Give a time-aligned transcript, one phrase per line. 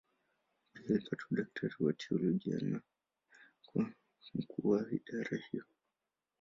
[0.73, 2.81] Pia alipata udaktari wa teolojia na
[3.65, 3.91] kuwa
[4.33, 5.63] mkuu wa idara hiyo.